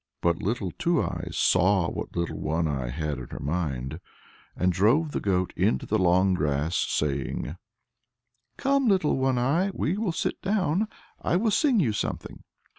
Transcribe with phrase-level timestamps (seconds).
[0.21, 3.99] But Little Two Eyes saw what Little One Eye had in her mind,
[4.55, 7.55] and drove the goat into long grass, saying,
[8.57, 10.87] "Come, Little One Eye, we will sit down;
[11.21, 12.41] I will sing you something."